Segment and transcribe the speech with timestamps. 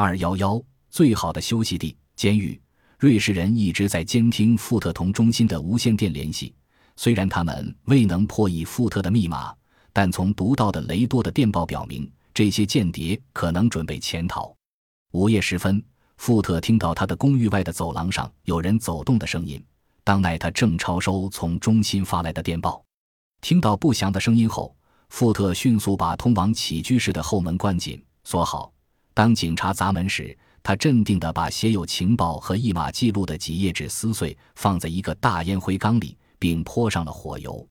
[0.00, 2.56] 二幺幺，最好的休息地——监狱。
[3.00, 6.54] 瑞士人一直在监听富特同中心的无线电联系，
[6.94, 9.52] 虽然他们未能破译富特的密码，
[9.92, 14.54] 但从读到的雷多的电报表明，这些间谍可能准备潜逃。
[15.10, 15.84] 午夜时分，
[16.16, 19.60] 富特听到他的公寓外的走廊上有人走动的声音。
[20.04, 22.80] 当奈他正抄收从中心发来的电报，
[23.40, 24.76] 听到不祥的声音后，
[25.08, 28.72] 富特迅速把通往起居室的后门关紧、锁好。
[29.18, 37.66] 当警察砸门时，他镇定地把写有情报和一码记录的几页纸撕碎，放在一个大烟灰缸里，并泼上了火油。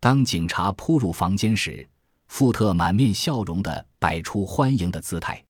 [0.00, 1.88] 当警察扑入房间时，
[2.28, 5.42] 富特满面笑容地摆出欢迎的姿态。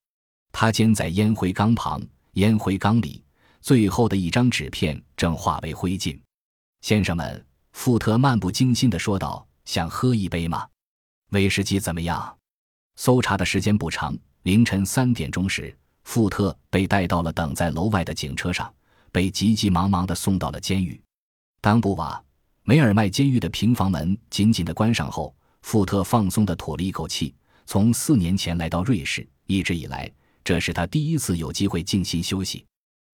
[0.52, 2.00] 他肩在烟灰缸旁，
[2.34, 3.24] 烟灰缸里。
[3.60, 6.16] 最后的一张纸片正化为灰烬，
[6.82, 10.68] 先生们，富特漫不经心地说道：“想喝一杯吗？
[11.30, 12.38] 威士忌怎么样？”
[12.94, 18.72] 搜查的时间不长，凌晨三点钟时，富特被带到了等在楼外的警车上，
[19.12, 21.00] 被急急忙忙地送到了监狱。
[21.60, 22.20] 当布瓦
[22.64, 27.32] 梅尔麦监狱的平房门紧紧地关上后，富特放松地吐了一口气。
[27.66, 30.10] 从四年前来到瑞士，一直以来，
[30.42, 32.66] 这是他第一次有机会静心休息。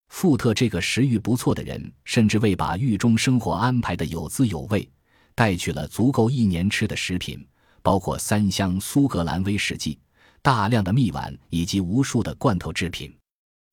[0.09, 4.89] 富特这个食欲不错的人，甚至为把狱中生活安排的有滋有味，
[5.35, 7.47] 带去了足够一年吃的食品，
[7.83, 9.99] 包括三箱苏格兰威士忌、
[10.43, 13.15] 大量的蜜丸以及无数的罐头制品。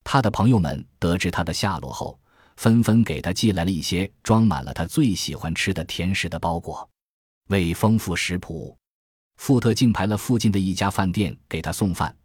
[0.03, 2.19] 他的朋友们得知他的下落后，
[2.57, 6.88] 纷纷给他寄来了一些装满了他最喜欢吃的甜食的包裹。
[7.49, 8.77] 为丰富食谱，
[9.38, 12.16] 富特竟派了附近的一家饭店给他送饭，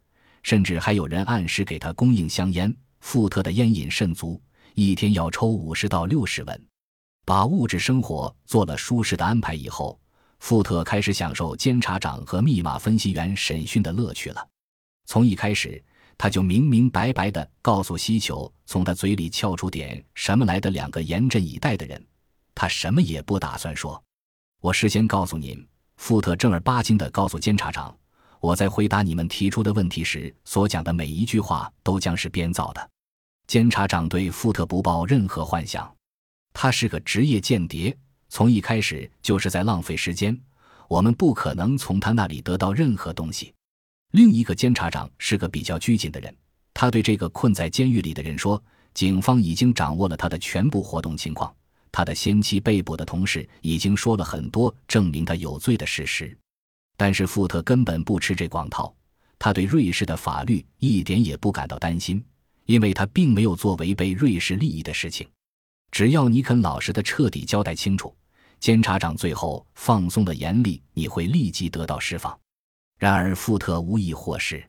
[0.43, 2.75] 甚至还有人按时给他供应香烟。
[3.01, 4.41] 富特的烟瘾甚足，
[4.73, 6.65] 一天要抽五十到六十文。
[7.23, 9.99] 把物质生活做了舒适的安排以后，
[10.41, 14.45] 富特开始享受监察长和密码分析员审讯的乐趣了。
[15.05, 15.81] 从一开始，
[16.17, 22.03] 他就明明白白地告诉希求从他嘴里撬出点什么来的两个严阵以待的人，
[22.55, 24.03] 他什么也不打算说。
[24.61, 25.65] 我事先告诉您，
[25.97, 27.95] 富特正儿八经地告诉监察长。
[28.39, 32.89] 我在回答你们提出的问题时所讲的每一句话都将是编造的。
[33.45, 35.95] 监察长对富特不抱任何幻想，
[36.51, 37.95] 他是个职业间谍，
[38.31, 40.35] 从一开始就是在浪费时间。
[40.87, 43.53] 我们不可能从他那里得到任何东西。
[44.11, 46.33] 另一个监察长是个比较拘谨的人，
[46.73, 48.61] 他对这个困在监狱里的人说
[48.95, 51.53] ：“警方已经掌握了他的全部活动情况，
[51.91, 56.37] 他的先期被捕的同事已经说了很多证明他有罪的事实。”
[56.95, 58.93] 但是富特根本不吃这广套，
[59.37, 62.23] 他对瑞士的法律一点也不感到担心，
[62.65, 65.27] 因为他并没有做违背瑞士利益的事情。
[65.89, 68.15] 只要你肯老实的彻底交代清楚，
[68.61, 72.39] 监察长最后放松的严厉，你会立即得到释放。
[72.99, 74.63] 然而富特无意获释，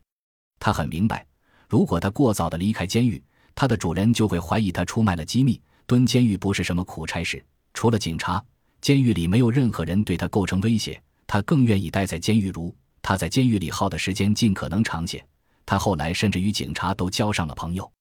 [0.59, 1.23] 他很明白，
[1.69, 3.23] 如果他过早的离开监狱，
[3.53, 5.61] 他的主人就会怀疑他出卖了机密。
[5.85, 7.45] 蹲监狱不是什么苦差事，
[7.75, 8.43] 除了警察，
[8.81, 10.99] 监狱里没有任何人对他构成威胁。
[11.27, 15.23] 他更愿意待在监狱，如他在监狱里耗的时间尽可能长些。
[15.67, 17.91] 他后来甚至与警察都交上了朋友。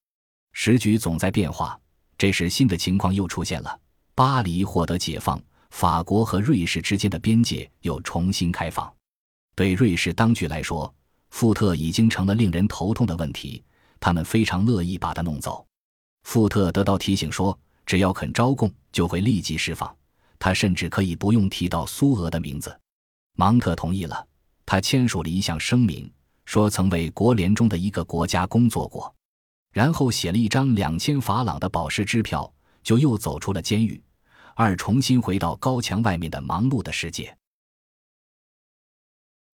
[0.54, 1.78] 时局总在变化，
[2.16, 3.78] 这时新的情况又出现了：
[4.14, 5.38] 巴黎获得解放，
[5.72, 8.93] 法国和瑞士之间的边界又重新开放。
[9.56, 10.94] 对瑞士当局来说，
[11.31, 13.65] 富特已经成了令人头痛的问题，
[13.99, 15.66] 他们非常乐意把他弄走。
[16.25, 19.93] 富特得到提醒说，只要肯招供，就会立即释放。
[20.38, 22.78] 他甚至可以不用提到苏俄的名字。
[23.34, 24.25] 芒特同意了，
[24.66, 26.09] 他签署了一项声明，
[26.44, 29.12] 说曾为国联中的一个国家工作过，
[29.72, 32.53] 然后写了一张两千法郎的保释支票，
[32.83, 34.00] 就又走出了监狱，
[34.54, 37.36] 二重新回到高墙外面的忙碌的世界。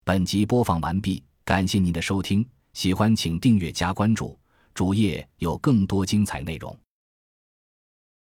[0.05, 4.39] 本集播放完毕，感谢您的收听，喜欢请订阅加关注，
[4.73, 6.75] 主页有更多精彩内容。